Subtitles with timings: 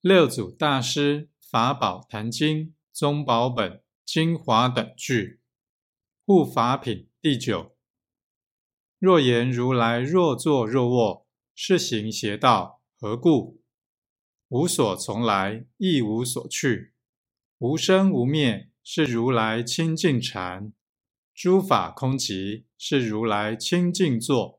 [0.00, 5.40] 六祖大师法宝坛经宗宝本精华等句
[6.24, 7.76] 护法品第九。
[9.00, 13.60] 若言如来若坐若卧，是行邪道，何故？
[14.46, 16.94] 无所从来，亦无所去，
[17.58, 20.70] 无生无灭，是如来清净禅；
[21.34, 24.57] 诸法空寂，是如来清净坐。